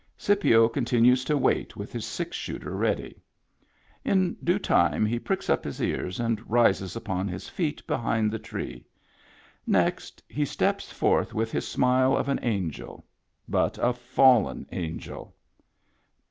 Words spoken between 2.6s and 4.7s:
ready. In due